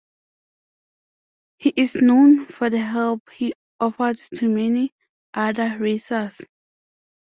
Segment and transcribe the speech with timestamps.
[1.59, 4.95] He is known for the help he offered to many
[5.31, 6.41] other racers.